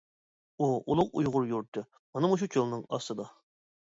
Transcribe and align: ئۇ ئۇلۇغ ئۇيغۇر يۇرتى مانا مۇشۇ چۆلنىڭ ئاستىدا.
ئۇ 0.63 0.69
ئۇلۇغ 0.93 1.11
ئۇيغۇر 1.21 1.45
يۇرتى 1.51 1.85
مانا 2.15 2.33
مۇشۇ 2.33 2.49
چۆلنىڭ 2.57 2.85
ئاستىدا. 2.97 3.29